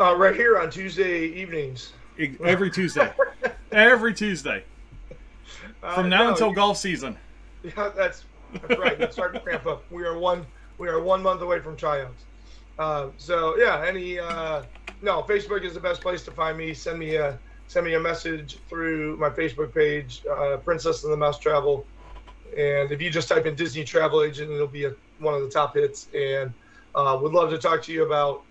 Uh, 0.00 0.16
right 0.16 0.34
here 0.34 0.58
on 0.58 0.70
Tuesday 0.70 1.26
evenings. 1.26 1.92
Every 2.18 2.70
Tuesday. 2.70 3.12
Every 3.72 4.14
Tuesday. 4.14 4.64
From 5.80 6.06
uh, 6.06 6.08
now 6.08 6.24
no, 6.24 6.30
until 6.30 6.48
you, 6.48 6.54
golf 6.54 6.76
season. 6.78 7.16
Yeah, 7.62 7.90
that's, 7.96 8.24
that's 8.52 8.78
right. 8.78 9.00
It's 9.00 9.14
starting 9.14 9.40
to 9.40 9.44
cramp 9.44 9.66
up. 9.66 9.84
We 9.90 10.04
are 10.04 10.18
one. 10.18 10.46
We 10.78 10.88
are 10.88 11.00
one 11.00 11.22
month 11.22 11.42
away 11.42 11.60
from 11.60 11.76
tryouts. 11.76 12.24
Uh, 12.78 13.08
so 13.16 13.56
yeah, 13.56 13.84
any 13.86 14.18
uh, 14.18 14.62
no, 15.02 15.22
Facebook 15.22 15.64
is 15.64 15.74
the 15.74 15.80
best 15.80 16.00
place 16.00 16.24
to 16.24 16.30
find 16.30 16.56
me. 16.56 16.74
Send 16.74 16.98
me 16.98 17.16
a 17.16 17.38
send 17.66 17.84
me 17.86 17.94
a 17.94 18.00
message 18.00 18.58
through 18.68 19.16
my 19.18 19.28
Facebook 19.28 19.74
page, 19.74 20.22
uh, 20.30 20.56
Princess 20.58 21.04
and 21.04 21.12
the 21.12 21.16
Mouse 21.16 21.38
Travel. 21.38 21.86
And 22.56 22.90
if 22.90 23.02
you 23.02 23.10
just 23.10 23.28
type 23.28 23.46
in 23.46 23.54
Disney 23.54 23.84
Travel 23.84 24.22
Agent, 24.22 24.50
it'll 24.50 24.66
be 24.66 24.86
a, 24.86 24.94
one 25.18 25.34
of 25.34 25.42
the 25.42 25.50
top 25.50 25.74
hits. 25.74 26.08
And 26.14 26.52
uh, 26.94 27.18
would 27.20 27.32
love 27.32 27.50
to 27.50 27.58
talk 27.58 27.82
to 27.84 27.92
you 27.92 28.06
about 28.06 28.42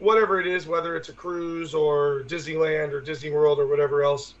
whatever 0.00 0.40
it 0.40 0.46
is, 0.46 0.66
whether 0.66 0.96
it's 0.96 1.08
a 1.10 1.12
cruise 1.12 1.74
or 1.74 2.24
Disneyland 2.26 2.92
or 2.92 3.00
Disney 3.00 3.30
World 3.30 3.58
or 3.58 3.66
whatever 3.66 4.02
else. 4.02 4.34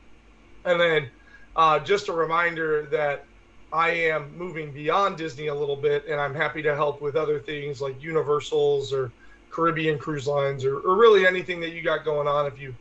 And 0.64 0.80
then 0.80 1.10
uh, 1.54 1.78
just 1.78 2.08
a 2.08 2.12
reminder 2.12 2.86
that 2.90 3.24
I 3.72 3.90
am 3.90 4.36
moving 4.36 4.72
beyond 4.72 5.16
Disney 5.16 5.46
a 5.46 5.54
little 5.54 5.76
bit, 5.76 6.06
and 6.08 6.20
I'm 6.20 6.34
happy 6.34 6.62
to 6.62 6.74
help 6.74 7.00
with 7.00 7.14
other 7.14 7.38
things 7.38 7.80
like 7.80 8.02
Universals 8.02 8.92
or 8.92 9.12
Caribbean 9.50 9.98
cruise 9.98 10.26
lines 10.26 10.64
or, 10.64 10.80
or 10.80 10.96
really 10.96 11.26
anything 11.26 11.60
that 11.60 11.70
you 11.70 11.82
got 11.82 12.04
going 12.04 12.26
on. 12.26 12.46
If 12.46 12.58
you 12.58 12.74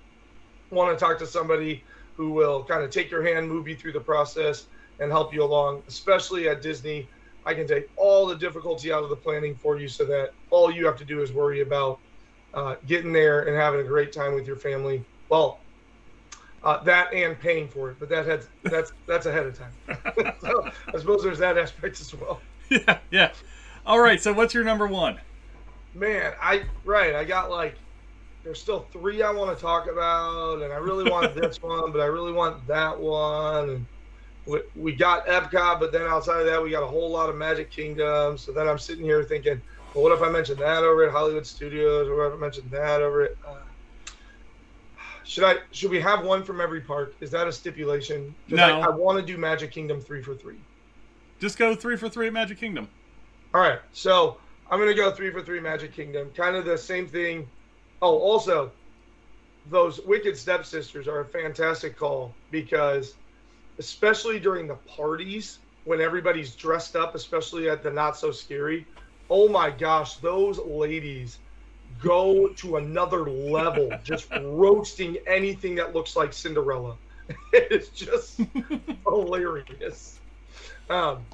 want 0.71 0.98
to 0.98 1.05
talk 1.05 1.19
to 1.19 1.27
somebody 1.27 1.83
who 2.15 2.31
will 2.31 2.63
kind 2.63 2.83
of 2.83 2.89
take 2.89 3.12
your 3.12 3.24
hand, 3.24 3.48
move 3.48 3.67
you 3.67 3.75
through 3.75 3.93
the 3.93 4.00
process, 4.00 4.67
and 5.00 5.12
help 5.12 5.33
you 5.33 5.43
along, 5.43 5.83
especially 5.88 6.50
at 6.50 6.62
Disney. 6.62 7.07
I 7.45 7.53
can 7.53 7.67
take 7.67 7.89
all 7.95 8.25
the 8.25 8.36
difficulty 8.36 8.91
out 8.91 9.03
of 9.03 9.09
the 9.09 9.15
planning 9.15 9.55
for 9.55 9.79
you 9.79 9.88
so 9.88 10.05
that 10.05 10.31
all 10.50 10.69
you 10.69 10.86
have 10.86 10.98
to 10.98 11.05
do 11.05 11.21
is 11.21 11.31
worry 11.31 11.62
about 11.62 12.00
uh, 12.53 12.75
getting 12.88 13.13
there 13.13 13.41
and 13.41 13.56
having 13.56 13.79
a 13.79 13.84
great 13.84 14.12
time 14.12 14.34
with 14.34 14.48
your 14.48 14.56
family. 14.56 15.03
Well, 15.29 15.60
uh, 16.63 16.84
that 16.84 17.13
and 17.13 17.39
paying 17.39 17.68
for 17.68 17.91
it, 17.91 17.98
but 18.00 18.10
that 18.10 18.25
has 18.25 18.48
that's 18.63 18.91
that's 19.08 19.25
ahead 19.25 19.46
of 19.46 19.58
time. 19.58 19.72
so 20.41 20.70
I 20.94 20.98
suppose 20.98 21.24
there's 21.24 21.39
that 21.39 21.58
aspect 21.58 22.00
as 22.01 22.13
well. 22.13 22.41
Yeah, 22.70 23.00
yeah. 23.12 23.32
All 23.86 24.00
right. 24.00 24.22
So 24.22 24.34
what's 24.34 24.53
your 24.53 24.63
number 24.63 24.88
one? 24.88 25.20
Man, 25.94 26.34
I 26.41 26.63
right. 26.86 27.15
I 27.15 27.24
got 27.24 27.50
like 27.50 27.75
there's 28.44 28.62
still 28.62 28.88
three 28.91 29.22
I 29.22 29.32
want 29.32 29.56
to 29.56 29.62
talk 29.62 29.89
about, 29.89 30.62
and 30.62 30.72
I 30.72 30.77
really 30.77 31.10
want 31.10 31.36
this 31.41 31.62
one, 31.62 31.91
but 31.91 32.01
I 32.01 32.06
really 32.06 32.32
want 32.32 32.65
that 32.68 33.00
one. 33.00 33.70
And 33.70 33.86
we, 34.46 34.62
we 34.75 34.91
got 34.94 35.25
Epcot, 35.27 35.79
but 35.79 35.91
then 35.91 36.03
outside 36.03 36.39
of 36.39 36.46
that, 36.46 36.62
we 36.62 36.70
got 36.72 36.84
a 36.84 36.88
whole 36.88 37.10
lot 37.10 37.29
of 37.29 37.36
Magic 37.36 37.70
Kingdom. 37.72 38.38
So 38.38 38.51
then 38.51 38.68
I'm 38.68 38.79
sitting 38.79 39.03
here 39.03 39.24
thinking, 39.24 39.62
well, 39.93 40.03
what 40.03 40.12
if 40.12 40.22
I 40.22 40.29
mentioned 40.29 40.60
that 40.60 40.84
over 40.84 41.05
at 41.05 41.12
Hollywood 41.12 41.46
Studios, 41.46 42.08
or 42.08 42.15
what 42.15 42.27
if 42.27 42.34
I 42.34 42.38
mentioned 42.38 42.72
that 42.72 43.01
over 43.01 43.24
at? 43.24 43.31
Uh, 43.46 43.55
should 45.24 45.43
I? 45.43 45.58
Should 45.72 45.91
we 45.91 46.01
have 46.01 46.25
one 46.25 46.43
from 46.43 46.60
every 46.62 46.81
park? 46.81 47.13
Is 47.22 47.31
that 47.31 47.48
a 47.48 47.51
stipulation? 47.51 48.34
No. 48.48 48.63
I, 48.63 48.86
I 48.86 48.89
want 48.89 49.19
to 49.19 49.25
do 49.25 49.38
Magic 49.38 49.72
Kingdom 49.72 50.01
three 50.01 50.22
for 50.22 50.36
three. 50.36 50.58
Just 51.39 51.58
go 51.58 51.75
three 51.75 51.96
for 51.96 52.10
three 52.10 52.27
at 52.27 52.34
Magic 52.34 52.60
Kingdom. 52.60 52.88
All 53.53 53.62
right, 53.62 53.79
so 53.93 54.38
I'm 54.69 54.79
gonna 54.79 54.93
go 54.93 55.12
three 55.12 55.31
for 55.31 55.41
three 55.41 55.60
Magic 55.60 55.93
Kingdom. 55.93 56.31
Kind 56.36 56.55
of 56.55 56.65
the 56.65 56.77
same 56.77 57.08
thing 57.08 57.48
Oh, 58.01 58.17
also, 58.17 58.72
those 59.69 60.00
Wicked 60.01 60.38
Stepsisters 60.38 61.08
are 61.08 61.22
a 61.22 61.25
fantastic 61.25 61.98
call 61.98 62.34
because, 62.50 63.15
especially 63.77 64.39
during 64.39 64.67
the 64.67 64.75
parties 64.75 65.60
when 65.84 66.00
everybody's 66.00 66.55
dressed 66.55 66.96
up, 66.96 67.15
especially 67.15 67.69
at 67.69 67.84
the 67.84 67.91
Not 67.91 68.17
So 68.17 68.31
Scary, 68.31 68.86
oh 69.29 69.48
my 69.48 69.69
gosh, 69.69 70.17
those 70.17 70.59
ladies 70.59 71.39
go 72.01 72.50
to 72.50 72.77
another 72.77 73.29
level, 73.29 73.91
just 74.03 74.27
roasting 74.41 75.17
anything 75.27 75.75
that 75.75 75.93
looks 75.93 76.15
like 76.15 76.33
Cinderella. 76.33 76.98
it's 77.53 77.89
just 77.89 78.41
hilarious. 79.07 80.19
Um, 80.89 81.25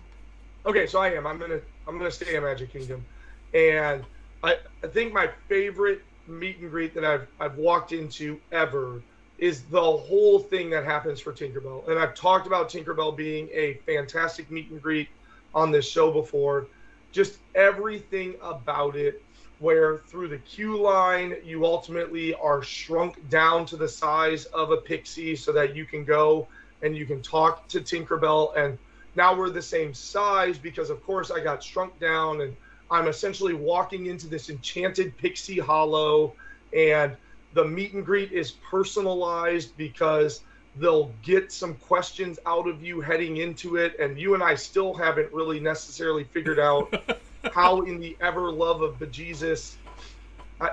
okay, 0.66 0.88
so 0.88 1.00
I 1.00 1.14
am. 1.14 1.26
I'm 1.26 1.38
gonna. 1.40 1.62
I'm 1.88 1.98
gonna 1.98 2.12
stay 2.12 2.36
in 2.36 2.44
Magic 2.44 2.72
Kingdom, 2.72 3.06
and 3.54 4.04
I, 4.44 4.58
I 4.84 4.88
think 4.88 5.14
my 5.14 5.30
favorite 5.48 6.02
meet 6.28 6.58
and 6.60 6.70
greet 6.70 6.94
that 6.96 7.06
I've 7.06 7.28
I've 7.40 7.56
walked 7.58 7.92
into 7.94 8.40
ever 8.52 9.02
is 9.38 9.64
the 9.64 9.82
whole 9.82 10.40
thing 10.40 10.70
that 10.70 10.86
happens 10.86 11.20
for 11.20 11.34
Tinkerbell. 11.34 11.90
And 11.90 12.00
I've 12.00 12.16
talked 12.16 12.48
about 12.48 12.70
Tinkerbell 12.70 13.16
being 13.16 13.50
a 13.54 13.76
fantastic 13.86 14.50
meet 14.50 14.70
and 14.72 14.82
greet 14.82 15.10
on 15.54 15.72
this 15.72 15.90
show 15.90 16.12
before. 16.12 16.68
Just 17.16 17.38
everything 17.56 18.36
about 18.42 18.98
it, 18.98 19.24
where 19.60 20.00
through 20.00 20.28
the 20.28 20.40
queue 20.40 20.78
line, 20.78 21.38
you 21.46 21.64
ultimately 21.64 22.36
are 22.36 22.62
shrunk 22.62 23.30
down 23.30 23.66
to 23.68 23.78
the 23.78 23.88
size 23.88 24.44
of 24.48 24.72
a 24.72 24.78
pixie 24.78 25.34
so 25.34 25.54
that 25.54 25.78
you 25.78 25.86
can 25.86 26.04
go 26.04 26.46
and 26.82 26.94
you 26.94 27.06
can 27.06 27.22
talk 27.22 27.70
to 27.70 27.80
Tinkerbell. 27.80 28.54
And 28.58 28.78
now 29.16 29.34
we're 29.34 29.50
the 29.50 29.62
same 29.62 29.94
size 29.94 30.58
because, 30.58 30.90
of 30.90 31.02
course, 31.06 31.32
I 31.32 31.40
got 31.40 31.64
shrunk 31.64 31.98
down 32.02 32.42
and 32.42 32.54
I'm 32.92 33.08
essentially 33.08 33.54
walking 33.54 34.08
into 34.08 34.28
this 34.28 34.50
enchanted 34.50 35.18
pixie 35.18 35.58
hollow, 35.58 36.34
and 36.76 37.16
the 37.54 37.64
meet 37.64 37.94
and 37.94 38.06
greet 38.06 38.34
is 38.34 38.52
personalized 38.52 39.78
because 39.78 40.42
they'll 40.78 41.12
get 41.24 41.52
some 41.52 41.76
questions 41.76 42.40
out 42.46 42.68
of 42.68 42.84
you 42.84 43.02
heading 43.02 43.38
into 43.38 43.78
it, 43.78 43.98
and 44.00 44.20
you 44.20 44.34
and 44.34 44.44
I 44.44 44.56
still 44.56 44.94
haven't 44.94 45.32
really 45.32 45.60
necessarily 45.60 46.24
figured 46.24 46.60
out 46.60 46.94
how, 47.54 47.82
in 47.82 48.00
the 48.00 48.18
ever 48.20 48.52
love 48.52 48.82
of 48.82 49.00
bejesus, 49.00 49.76
I, 50.60 50.72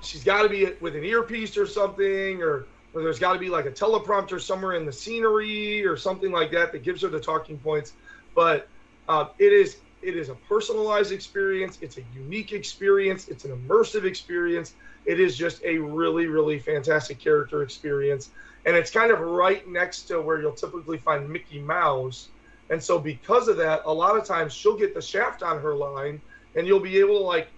she's 0.00 0.24
got 0.24 0.42
to 0.42 0.48
be 0.48 0.72
with 0.80 0.96
an 0.96 1.04
earpiece 1.04 1.56
or 1.56 1.66
something, 1.66 2.42
or, 2.42 2.66
or 2.94 3.02
there's 3.02 3.18
got 3.18 3.34
to 3.34 3.38
be 3.38 3.48
like 3.48 3.66
a 3.66 3.70
teleprompter 3.70 4.40
somewhere 4.40 4.74
in 4.74 4.86
the 4.86 4.92
scenery 4.92 5.84
or 5.84 5.96
something 5.96 6.32
like 6.32 6.50
that 6.52 6.72
that 6.72 6.82
gives 6.82 7.02
her 7.02 7.08
the 7.08 7.20
talking 7.20 7.58
points. 7.58 7.92
But 8.34 8.68
uh, 9.08 9.26
it 9.38 9.52
is 9.52 9.76
it 10.04 10.16
is 10.16 10.28
a 10.28 10.34
personalized 10.34 11.12
experience. 11.12 11.78
It's 11.80 11.96
a 11.96 12.02
unique 12.14 12.52
experience. 12.52 13.28
It's 13.28 13.44
an 13.44 13.52
immersive 13.52 14.04
experience. 14.04 14.74
It 15.06 15.20
is 15.20 15.36
just 15.36 15.62
a 15.64 15.78
really, 15.78 16.26
really 16.26 16.58
fantastic 16.58 17.18
character 17.18 17.62
experience. 17.62 18.30
And 18.66 18.74
it's 18.74 18.90
kind 18.90 19.10
of 19.10 19.20
right 19.20 19.66
next 19.68 20.02
to 20.04 20.20
where 20.20 20.40
you'll 20.40 20.52
typically 20.52 20.98
find 20.98 21.28
Mickey 21.28 21.60
Mouse. 21.60 22.28
And 22.70 22.82
so, 22.82 22.98
because 22.98 23.48
of 23.48 23.58
that, 23.58 23.82
a 23.84 23.92
lot 23.92 24.16
of 24.16 24.24
times 24.24 24.52
she'll 24.54 24.76
get 24.76 24.94
the 24.94 25.02
shaft 25.02 25.42
on 25.42 25.60
her 25.60 25.74
line 25.74 26.20
and 26.56 26.66
you'll 26.66 26.80
be 26.80 26.98
able 26.98 27.18
to 27.18 27.24
like 27.24 27.48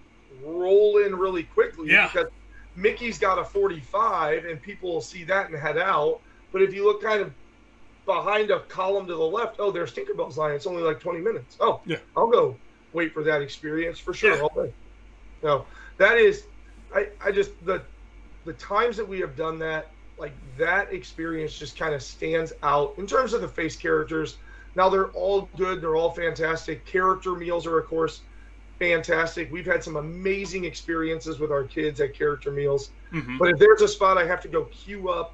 roll 0.43 0.97
in 0.97 1.15
really 1.15 1.43
quickly 1.43 1.89
yeah. 1.89 2.07
because 2.07 2.27
Mickey's 2.75 3.17
got 3.17 3.39
a 3.39 3.45
45 3.45 4.45
and 4.45 4.61
people 4.61 4.91
will 4.91 5.01
see 5.01 5.23
that 5.23 5.49
and 5.49 5.57
head 5.57 5.77
out. 5.77 6.19
But 6.51 6.61
if 6.61 6.73
you 6.73 6.83
look 6.83 7.01
kind 7.01 7.21
of 7.21 7.31
behind 8.07 8.49
a 8.49 8.61
column 8.61 9.05
to 9.05 9.13
the 9.13 9.23
left. 9.23 9.57
Oh, 9.59 9.69
there's 9.69 9.93
Tinkerbell's 9.93 10.37
line. 10.37 10.55
It's 10.55 10.65
only 10.65 10.81
like 10.81 10.99
20 10.99 11.19
minutes. 11.19 11.57
Oh, 11.59 11.81
yeah. 11.85 11.97
I'll 12.15 12.29
go 12.29 12.55
wait 12.93 13.13
for 13.13 13.21
that 13.23 13.43
experience 13.43 13.99
for 13.99 14.15
sure 14.15 14.35
yeah. 14.35 14.41
all 14.41 14.63
day. 14.63 14.73
So 15.43 15.67
that 15.97 16.17
is, 16.17 16.45
I, 16.93 17.07
I 17.23 17.31
just 17.31 17.51
the 17.65 17.81
the 18.45 18.53
times 18.53 18.97
that 18.97 19.07
we 19.07 19.19
have 19.19 19.35
done 19.35 19.59
that, 19.59 19.91
like 20.17 20.33
that 20.57 20.93
experience 20.93 21.57
just 21.57 21.77
kind 21.77 21.93
of 21.93 22.01
stands 22.01 22.53
out 22.63 22.93
in 22.97 23.05
terms 23.05 23.33
of 23.33 23.41
the 23.41 23.47
face 23.47 23.75
characters. 23.75 24.37
Now 24.75 24.89
they're 24.89 25.09
all 25.09 25.49
good. 25.57 25.81
They're 25.81 25.95
all 25.95 26.11
fantastic. 26.11 26.85
Character 26.85 27.35
meals 27.35 27.65
are 27.65 27.77
of 27.77 27.87
course 27.87 28.21
fantastic. 28.79 29.51
We've 29.51 29.65
had 29.65 29.83
some 29.83 29.95
amazing 29.95 30.65
experiences 30.65 31.39
with 31.39 31.51
our 31.51 31.63
kids 31.63 31.99
at 31.99 32.13
character 32.13 32.51
meals. 32.51 32.91
Mm-hmm. 33.11 33.37
But 33.37 33.49
if 33.49 33.59
there's 33.59 33.81
a 33.81 33.87
spot 33.87 34.17
I 34.17 34.25
have 34.25 34.41
to 34.41 34.47
go 34.47 34.65
queue 34.65 35.09
up 35.09 35.33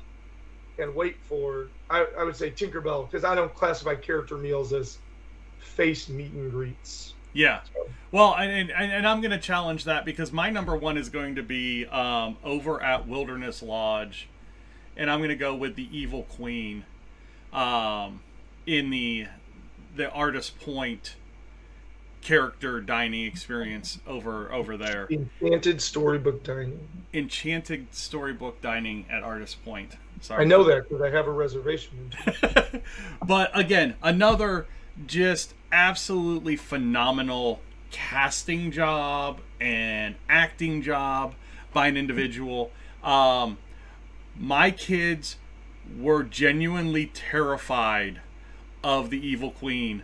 and 0.80 0.94
wait 0.96 1.18
for 1.28 1.68
I, 1.90 2.08
I 2.18 2.24
would 2.24 2.36
say 2.36 2.50
Tinkerbell 2.50 3.10
because 3.10 3.24
I 3.24 3.36
don't 3.36 3.54
classify 3.54 3.96
character 3.96 4.38
meals 4.38 4.74
as 4.74 4.98
face 5.60 6.10
meet 6.10 6.32
and 6.32 6.52
greets. 6.52 7.14
Yeah. 7.34 7.62
Well, 8.12 8.36
and, 8.36 8.70
and, 8.72 8.92
and 8.92 9.08
I'm 9.08 9.22
going 9.22 9.32
to 9.32 9.40
challenge 9.40 9.86
that 9.86 10.06
because 10.06 10.32
my 10.32 10.50
number 10.50 10.76
one 10.76 10.98
is 10.98 11.10
going 11.10 11.36
to 11.36 11.44
be 11.44 11.86
um, 11.88 12.38
over 12.44 12.82
at 12.82 13.08
Wilderness 13.08 13.64
Lodge, 13.64 14.30
and 14.96 15.10
I'm 15.10 15.20
going 15.20 15.30
to 15.30 15.36
go 15.36 15.56
with 15.56 15.76
the 15.76 15.88
Evil 15.96 16.24
Queen 16.24 16.86
um, 17.52 18.22
in 18.66 18.90
the 18.90 19.28
the 19.96 20.10
Artist 20.12 20.60
Point 20.60 21.16
character 22.22 22.80
dining 22.80 23.26
experience 23.26 24.00
over 24.08 24.52
over 24.54 24.78
there. 24.78 25.08
Enchanted 25.10 25.82
storybook 25.82 26.44
dining. 26.44 26.88
Enchanted 27.14 27.88
storybook 27.92 28.62
dining 28.62 29.06
at 29.10 29.24
Artist 29.24 29.64
Point. 29.66 29.98
Sorry, 30.22 30.44
I 30.44 30.46
know 30.46 30.64
that 30.64 30.88
because 30.88 31.02
I 31.02 31.10
have 31.10 31.28
a 31.28 31.32
reservation. 31.32 32.12
but 33.26 33.52
again, 33.54 33.96
another 34.02 34.68
just 35.06 35.54
absolutely 35.72 36.56
phenomenal 36.56 37.62
casting 37.92 38.72
job 38.72 39.40
and 39.60 40.16
acting 40.30 40.82
job 40.82 41.36
by 41.74 41.88
an 41.88 41.98
individual. 41.98 42.72
Um, 43.04 43.58
my 44.38 44.72
kids 44.72 45.38
were 45.98 46.24
genuinely 46.24 47.08
terrified 47.08 48.22
of 48.84 49.10
the 49.10 49.26
evil 49.26 49.52
queen 49.52 50.04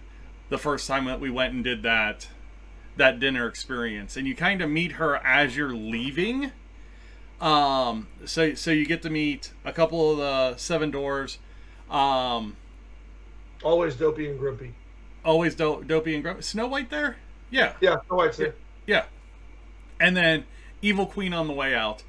the 0.50 0.58
first 0.58 0.88
time 0.88 1.05
that 1.05 1.19
we 1.19 1.29
went 1.29 1.53
and 1.53 1.63
did 1.63 1.84
that 1.84 2.27
that 2.98 3.19
dinner 3.19 3.48
experience. 3.48 4.17
And 4.17 4.27
you 4.27 4.36
kind 4.36 4.62
of 4.62 4.69
meet 4.69 4.93
her 4.93 5.17
as 5.25 5.55
you're 5.55 5.74
leaving. 5.74 6.51
Um 7.39 8.08
so 8.25 8.53
so 8.55 8.72
you 8.72 8.86
get 8.86 9.01
to 9.03 9.10
meet 9.10 9.53
a 9.63 9.72
couple 9.72 10.12
of 10.12 10.17
the 10.17 10.58
seven 10.58 10.91
dwarves. 10.91 11.38
Um 11.89 12.58
always 13.63 13.95
dopey 13.95 14.29
and 14.29 14.39
grumpy. 14.39 14.73
Always 15.23 15.55
do- 15.55 15.83
dopey 15.85 16.15
and 16.15 16.23
grumpy. 16.23 16.41
Snow 16.43 16.67
white 16.67 16.89
there? 16.89 17.17
Yeah. 17.49 17.73
Yeah 17.81 17.97
snow 18.07 18.17
white's 18.17 18.37
there. 18.37 18.55
Yeah. 18.85 19.05
And 19.99 20.15
then 20.15 20.45
evil 20.81 21.05
queen 21.05 21.33
on 21.33 21.47
the 21.47 21.53
way 21.53 21.75
out. 21.75 22.03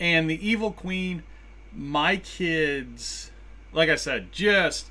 And 0.00 0.28
the 0.28 0.46
evil 0.46 0.72
queen 0.72 1.22
my 1.78 2.16
kids 2.16 3.30
like 3.74 3.90
i 3.90 3.94
said 3.96 4.32
just 4.32 4.86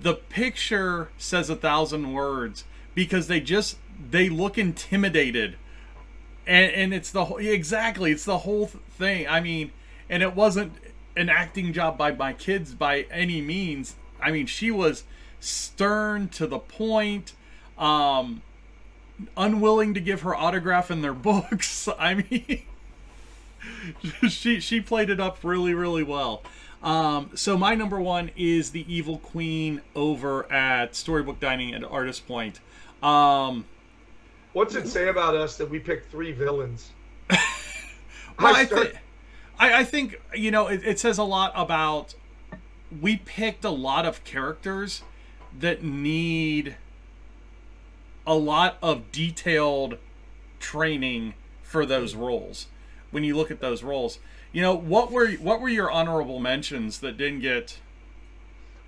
the 0.00 0.14
picture 0.14 1.10
says 1.18 1.50
a 1.50 1.56
thousand 1.56 2.10
words 2.14 2.64
because 2.94 3.26
they 3.26 3.40
just 3.40 3.76
they 4.10 4.28
look 4.28 4.58
intimidated. 4.58 5.56
And 6.46 6.72
and 6.72 6.94
it's 6.94 7.10
the 7.10 7.26
whole 7.26 7.38
exactly 7.38 8.12
it's 8.12 8.24
the 8.24 8.38
whole 8.38 8.66
thing. 8.66 9.26
I 9.28 9.40
mean 9.40 9.72
and 10.10 10.22
it 10.22 10.34
wasn't 10.34 10.72
an 11.16 11.28
acting 11.28 11.72
job 11.72 11.98
by 11.98 12.12
my 12.12 12.32
kids 12.32 12.74
by 12.74 13.02
any 13.10 13.40
means 13.40 13.96
i 14.20 14.30
mean 14.30 14.46
she 14.46 14.70
was 14.70 15.04
stern 15.40 16.28
to 16.28 16.46
the 16.46 16.58
point 16.58 17.34
um 17.76 18.42
unwilling 19.36 19.94
to 19.94 20.00
give 20.00 20.22
her 20.22 20.34
autograph 20.34 20.90
in 20.90 21.02
their 21.02 21.14
books 21.14 21.88
i 21.98 22.14
mean 22.14 22.62
she 24.28 24.60
she 24.60 24.80
played 24.80 25.10
it 25.10 25.20
up 25.20 25.38
really 25.42 25.74
really 25.74 26.02
well 26.02 26.42
um, 26.82 27.30
so 27.34 27.56
my 27.56 27.74
number 27.74 28.00
one 28.00 28.30
is 28.36 28.70
the 28.70 28.92
Evil 28.92 29.18
Queen 29.18 29.80
over 29.96 30.50
at 30.52 30.94
Storybook 30.94 31.40
Dining 31.40 31.74
at 31.74 31.82
Artist 31.82 32.26
Point. 32.26 32.60
Um, 33.02 33.64
What's 34.52 34.74
it 34.74 34.88
say 34.88 35.08
about 35.08 35.34
us 35.34 35.56
that 35.56 35.68
we 35.68 35.78
picked 35.78 36.10
three 36.10 36.32
villains? 36.32 36.90
well, 37.30 37.38
I, 38.40 38.64
start... 38.64 38.82
th- 38.82 38.96
I, 39.58 39.80
I, 39.80 39.84
think 39.84 40.20
you 40.34 40.50
know 40.50 40.68
it, 40.68 40.82
it 40.84 40.98
says 40.98 41.18
a 41.18 41.24
lot 41.24 41.52
about 41.54 42.14
we 43.00 43.16
picked 43.16 43.64
a 43.64 43.70
lot 43.70 44.06
of 44.06 44.24
characters 44.24 45.02
that 45.58 45.82
need 45.82 46.76
a 48.26 48.34
lot 48.34 48.76
of 48.82 49.10
detailed 49.10 49.98
training 50.60 51.34
for 51.62 51.86
those 51.86 52.14
roles. 52.14 52.66
When 53.10 53.24
you 53.24 53.36
look 53.36 53.50
at 53.50 53.60
those 53.60 53.82
roles, 53.82 54.18
you 54.52 54.62
know 54.62 54.74
what 54.74 55.10
were 55.10 55.28
what 55.32 55.60
were 55.60 55.68
your 55.68 55.90
honorable 55.90 56.40
mentions 56.40 57.00
that 57.00 57.16
didn't 57.16 57.40
get 57.40 57.78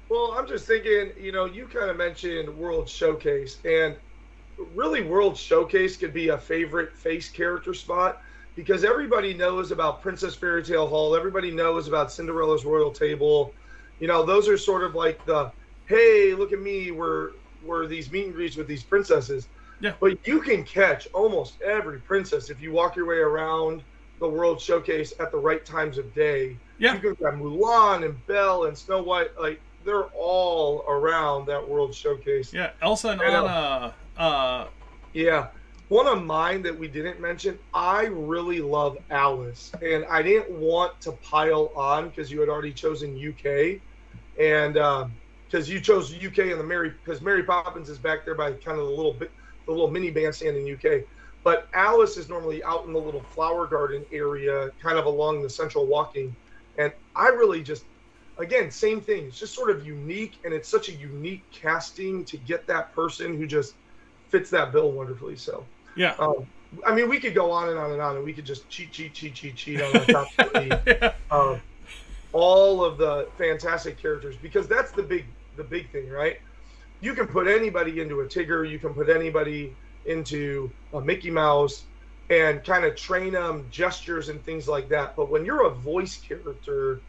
well 0.08 0.34
i'm 0.36 0.46
just 0.46 0.66
thinking 0.66 1.10
you 1.20 1.32
know 1.32 1.44
you 1.44 1.66
kind 1.66 1.90
of 1.90 1.96
mentioned 1.96 2.48
world 2.56 2.88
showcase 2.88 3.58
and 3.64 3.94
really 4.74 5.02
world 5.02 5.36
showcase 5.36 5.96
could 5.96 6.12
be 6.12 6.28
a 6.28 6.38
favorite 6.38 6.92
face 6.96 7.28
character 7.28 7.74
spot 7.74 8.22
because 8.56 8.84
everybody 8.84 9.34
knows 9.34 9.70
about 9.70 10.02
princess 10.02 10.34
fairy 10.34 10.62
tale 10.62 10.86
hall 10.86 11.14
everybody 11.14 11.50
knows 11.50 11.88
about 11.88 12.10
cinderella's 12.10 12.64
royal 12.64 12.90
table 12.90 13.52
you 14.00 14.08
know 14.08 14.24
those 14.24 14.48
are 14.48 14.58
sort 14.58 14.82
of 14.82 14.94
like 14.94 15.24
the 15.26 15.50
hey 15.86 16.34
look 16.34 16.52
at 16.52 16.60
me 16.60 16.90
we're 16.90 17.30
we're 17.64 17.86
these 17.86 18.10
meet 18.10 18.26
and 18.26 18.34
greets 18.34 18.56
with 18.56 18.66
these 18.66 18.82
princesses 18.82 19.48
yeah 19.80 19.92
but 20.00 20.26
you 20.26 20.40
can 20.40 20.64
catch 20.64 21.06
almost 21.12 21.60
every 21.62 21.98
princess 22.00 22.50
if 22.50 22.60
you 22.60 22.72
walk 22.72 22.96
your 22.96 23.06
way 23.06 23.18
around 23.18 23.82
the 24.20 24.28
World 24.28 24.60
Showcase 24.60 25.12
at 25.18 25.32
the 25.32 25.38
right 25.38 25.64
times 25.64 25.98
of 25.98 26.14
day. 26.14 26.56
Yeah. 26.78 26.94
You 26.94 27.00
can 27.00 27.14
grab 27.14 27.34
Mulan 27.34 28.04
and 28.04 28.26
Belle 28.26 28.66
and 28.66 28.78
Snow 28.78 29.02
White. 29.02 29.38
Like, 29.40 29.60
they're 29.84 30.04
all 30.16 30.84
around 30.86 31.46
that 31.46 31.66
World 31.66 31.94
Showcase. 31.94 32.52
Yeah. 32.52 32.70
Elsa 32.82 33.08
and, 33.08 33.20
and 33.22 33.34
Anna. 33.34 33.94
Uh, 34.16 34.66
yeah. 35.14 35.48
One 35.88 36.06
of 36.06 36.22
mine 36.22 36.62
that 36.62 36.78
we 36.78 36.86
didn't 36.86 37.18
mention, 37.18 37.58
I 37.74 38.04
really 38.04 38.60
love 38.60 38.98
Alice. 39.10 39.72
And 39.82 40.04
I 40.04 40.22
didn't 40.22 40.50
want 40.52 41.00
to 41.00 41.12
pile 41.12 41.72
on 41.74 42.10
because 42.10 42.30
you 42.30 42.38
had 42.38 42.48
already 42.48 42.72
chosen 42.72 43.16
UK. 43.16 43.80
And 44.40 44.74
because 44.74 45.68
um, 45.68 45.72
you 45.72 45.80
chose 45.80 46.10
the 46.10 46.26
UK 46.26 46.50
and 46.50 46.58
the 46.58 46.64
Mary, 46.64 46.94
because 47.04 47.20
Mary 47.20 47.42
Poppins 47.42 47.90
is 47.90 47.98
back 47.98 48.24
there 48.24 48.34
by 48.34 48.52
kind 48.52 48.78
of 48.78 48.86
the 48.86 48.92
little 48.92 49.12
bit, 49.12 49.30
the 49.66 49.70
little 49.70 49.90
mini 49.90 50.10
bandstand 50.10 50.56
in 50.56 50.74
UK. 50.74 51.04
But 51.44 51.68
Alice 51.74 52.16
is 52.16 52.28
normally 52.28 52.64
out 52.64 52.86
in 52.86 52.92
the 52.92 52.98
little 52.98 53.22
flower 53.34 53.66
garden 53.66 54.04
area, 54.12 54.70
kind 54.82 54.98
of 54.98 55.04
along 55.04 55.42
the 55.42 55.50
central 55.50 55.86
walking. 55.86 56.34
And 56.78 56.92
I 57.14 57.28
really 57.28 57.62
just, 57.62 57.84
again, 58.38 58.70
same 58.70 59.02
thing. 59.02 59.26
It's 59.26 59.38
just 59.38 59.54
sort 59.54 59.70
of 59.70 59.86
unique, 59.86 60.38
and 60.44 60.54
it's 60.54 60.68
such 60.68 60.88
a 60.88 60.92
unique 60.92 61.44
casting 61.50 62.24
to 62.24 62.38
get 62.38 62.66
that 62.66 62.94
person 62.94 63.36
who 63.36 63.46
just 63.46 63.74
fits 64.28 64.48
that 64.50 64.72
bill 64.72 64.92
wonderfully. 64.92 65.36
So, 65.36 65.66
yeah. 65.96 66.14
Um, 66.18 66.46
I 66.86 66.94
mean, 66.94 67.08
we 67.08 67.18
could 67.18 67.34
go 67.34 67.50
on 67.50 67.68
and 67.68 67.78
on 67.78 67.92
and 67.92 68.00
on, 68.00 68.16
and 68.16 68.24
we 68.24 68.32
could 68.32 68.46
just 68.46 68.68
cheat, 68.68 68.92
cheat, 68.92 69.12
cheat, 69.12 69.34
cheat, 69.34 69.56
cheat 69.56 69.82
on 69.82 69.92
the 69.92 69.98
top 70.12 70.28
yeah. 70.86 71.12
um, 71.30 71.60
all 72.32 72.84
of 72.84 72.98
the 72.98 73.28
fantastic 73.36 74.00
characters 74.00 74.36
because 74.40 74.68
that's 74.68 74.92
the 74.92 75.02
big, 75.02 75.24
the 75.56 75.64
big 75.64 75.90
thing, 75.90 76.08
right? 76.08 76.38
You 77.00 77.14
can 77.14 77.26
put 77.26 77.48
anybody 77.48 78.00
into 78.00 78.20
a 78.20 78.26
Tigger. 78.26 78.68
You 78.68 78.78
can 78.78 78.94
put 78.94 79.08
anybody 79.08 79.74
into 80.06 80.70
a 80.92 81.00
Mickey 81.00 81.30
Mouse 81.30 81.84
and 82.28 82.62
kind 82.62 82.84
of 82.84 82.94
train 82.94 83.32
them 83.32 83.66
gestures 83.70 84.28
and 84.28 84.42
things 84.44 84.68
like 84.68 84.88
that. 84.90 85.16
But 85.16 85.30
when 85.30 85.44
you're 85.44 85.66
a 85.66 85.70
voice 85.70 86.16
character, 86.16 87.00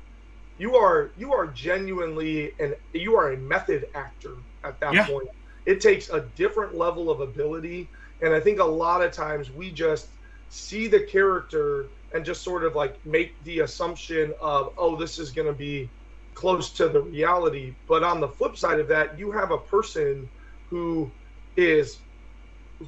you 0.58 0.76
are 0.76 1.12
you 1.18 1.34
are 1.34 1.48
genuinely 1.48 2.54
and 2.60 2.76
you 2.94 3.16
are 3.16 3.34
a 3.34 3.38
method 3.38 3.88
actor 3.94 4.36
at 4.64 4.80
that 4.80 4.94
yeah. 4.94 5.08
point. 5.08 5.30
It 5.66 5.80
takes 5.80 6.10
a 6.10 6.22
different 6.36 6.76
level 6.76 7.12
of 7.12 7.20
ability, 7.20 7.88
and 8.22 8.34
I 8.34 8.40
think 8.40 8.60
a 8.60 8.66
lot 8.66 9.02
of 9.02 9.12
times 9.12 9.52
we 9.52 9.72
just 9.72 10.08
see 10.50 10.88
the 10.88 11.02
character 11.02 11.86
and 12.14 12.26
just 12.26 12.42
sort 12.42 12.64
of 12.64 12.76
like 12.76 13.04
make 13.06 13.42
the 13.44 13.60
assumption 13.60 14.34
of 14.42 14.74
oh 14.78 14.96
this 14.96 15.20
is 15.20 15.32
going 15.32 15.48
to 15.48 15.54
be 15.54 15.90
close 16.34 16.70
to 16.72 16.88
the 16.88 17.02
reality. 17.02 17.74
But 17.88 18.04
on 18.04 18.20
the 18.20 18.28
flip 18.28 18.58
side 18.58 18.80
of 18.80 18.88
that, 18.88 19.18
you 19.20 19.32
have 19.32 19.52
a 19.52 19.58
person 19.58 20.30
who 20.70 21.12
is 21.58 22.00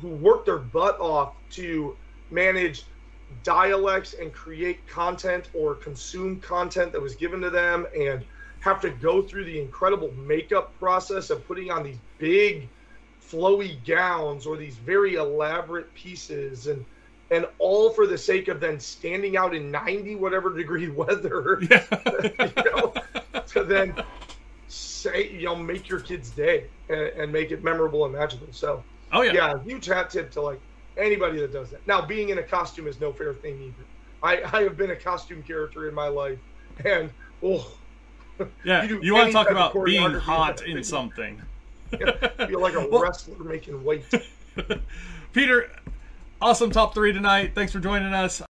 who 0.01 0.09
worked 0.09 0.45
their 0.45 0.57
butt 0.57 0.99
off 0.99 1.33
to 1.51 1.95
manage 2.31 2.83
dialects 3.43 4.13
and 4.13 4.33
create 4.33 4.85
content 4.87 5.49
or 5.53 5.75
consume 5.75 6.39
content 6.39 6.91
that 6.91 7.01
was 7.01 7.15
given 7.15 7.41
to 7.41 7.49
them 7.49 7.85
and 7.97 8.23
have 8.59 8.79
to 8.81 8.89
go 8.89 9.21
through 9.21 9.43
the 9.43 9.59
incredible 9.59 10.11
makeup 10.13 10.77
process 10.79 11.29
of 11.29 11.45
putting 11.47 11.69
on 11.69 11.83
these 11.83 11.97
big 12.17 12.67
flowy 13.21 13.83
gowns 13.85 14.45
or 14.45 14.55
these 14.57 14.75
very 14.77 15.15
elaborate 15.15 15.93
pieces 15.93 16.67
and 16.67 16.85
and 17.33 17.47
all 17.59 17.89
for 17.89 18.07
the 18.07 18.17
sake 18.17 18.47
of 18.47 18.59
then 18.59 18.79
standing 18.79 19.35
out 19.37 19.55
in 19.55 19.71
90 19.71 20.15
whatever 20.15 20.55
degree 20.55 20.89
weather 21.01 21.59
yeah. 21.69 21.85
you 22.39 22.63
know, 22.71 22.93
to 23.47 23.63
then 23.63 23.95
say 24.67 25.29
you 25.31 25.45
know 25.45 25.55
make 25.55 25.89
your 25.89 25.99
kid's 25.99 26.29
day 26.29 26.65
and, 26.89 26.99
and 26.99 27.31
make 27.31 27.51
it 27.51 27.63
memorable 27.63 28.05
and 28.05 28.13
magical 28.13 28.47
so 28.51 28.83
Oh 29.13 29.21
yeah. 29.21 29.33
Yeah, 29.33 29.63
huge 29.63 29.85
hat 29.85 30.09
tip 30.09 30.31
to 30.31 30.41
like 30.41 30.59
anybody 30.97 31.39
that 31.39 31.53
does 31.53 31.69
that. 31.69 31.85
Now, 31.87 32.03
being 32.03 32.29
in 32.29 32.39
a 32.39 32.43
costume 32.43 32.87
is 32.87 32.99
no 32.99 33.13
fair 33.13 33.33
thing 33.33 33.61
either. 33.61 33.85
I, 34.23 34.57
I 34.57 34.63
have 34.63 34.75
been 34.75 34.91
a 34.91 34.95
costume 34.95 35.43
character 35.43 35.87
in 35.87 35.93
my 35.93 36.07
life, 36.07 36.39
and 36.83 37.11
oh, 37.43 37.71
yeah, 38.65 38.83
you, 38.83 39.01
you 39.03 39.13
want 39.13 39.27
to 39.27 39.33
talk 39.33 39.51
about 39.51 39.73
being 39.85 40.13
hot 40.13 40.65
in 40.65 40.83
something. 40.83 41.41
yeah, 41.91 42.47
feel 42.47 42.59
like 42.59 42.73
a 42.73 42.87
well, 42.87 43.03
wrestler 43.03 43.43
making 43.43 43.83
weight. 43.83 44.05
Peter, 45.33 45.69
awesome 46.43 46.69
top 46.69 46.93
three 46.93 47.11
tonight. 47.13 47.53
Thanks 47.55 47.71
for 47.71 47.79
joining 47.79 48.13
us. 48.13 48.41